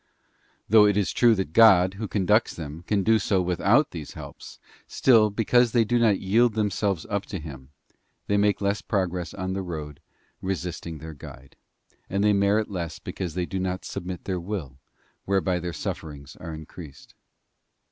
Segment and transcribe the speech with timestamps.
[0.67, 4.57] Though it is true that God, Who conducts them, can do so without these helps,
[4.87, 7.69] still, because they do not yield them selves up to Him,
[8.25, 9.99] they make less progress on the road,
[10.41, 11.55] resisting their Guide;
[12.09, 14.79] and they merit less because they do not submit their will,
[15.25, 17.13] whereby their sufferings are increased.